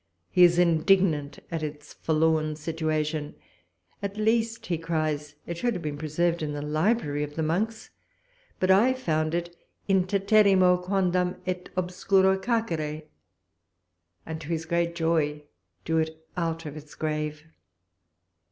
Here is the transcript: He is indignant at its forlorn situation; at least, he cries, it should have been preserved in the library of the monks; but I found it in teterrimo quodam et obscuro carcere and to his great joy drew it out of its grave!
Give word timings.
He 0.31 0.43
is 0.43 0.57
indignant 0.57 1.37
at 1.51 1.61
its 1.61 1.93
forlorn 1.93 2.55
situation; 2.55 3.35
at 4.01 4.17
least, 4.17 4.65
he 4.65 4.79
cries, 4.79 5.35
it 5.45 5.59
should 5.59 5.73
have 5.75 5.83
been 5.83 5.99
preserved 5.99 6.41
in 6.41 6.53
the 6.53 6.61
library 6.63 7.21
of 7.21 7.35
the 7.35 7.43
monks; 7.43 7.91
but 8.59 8.71
I 8.71 8.95
found 8.95 9.35
it 9.35 9.55
in 9.87 10.05
teterrimo 10.05 10.77
quodam 10.83 11.35
et 11.45 11.69
obscuro 11.77 12.35
carcere 12.41 13.03
and 14.25 14.41
to 14.41 14.47
his 14.47 14.65
great 14.65 14.95
joy 14.95 15.43
drew 15.85 15.99
it 15.99 16.25
out 16.35 16.65
of 16.65 16.75
its 16.75 16.95
grave! 16.95 17.43